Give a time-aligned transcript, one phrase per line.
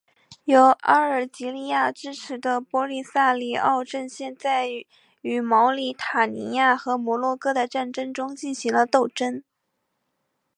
[0.45, 4.67] 由阿尔及利亚支持的波利萨里奥阵线在
[5.21, 9.43] 与毛里塔尼亚和摩洛哥的战争中进行了斗争。